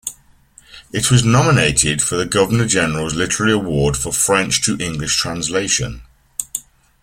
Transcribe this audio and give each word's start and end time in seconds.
It 0.91 1.11
was 1.11 1.23
nominated 1.23 2.01
for 2.01 2.15
the 2.15 2.25
Governor 2.25 2.65
General's 2.65 3.13
Literary 3.13 3.51
Award 3.51 3.95
for 3.95 4.11
French 4.11 4.63
to 4.63 4.75
English 4.81 5.19
translation. 5.19 6.01